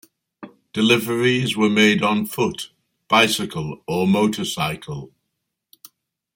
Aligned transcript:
Deliveries 0.73 1.55
were 1.55 1.69
made 1.69 2.01
on 2.01 2.25
foot, 2.25 2.71
bicycle, 3.07 3.83
or 3.87 4.07
motorcycle. 4.07 5.13